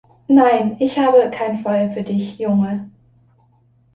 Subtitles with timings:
[0.27, 2.89] Nein, ich habe kein Feuer für dich, Junge.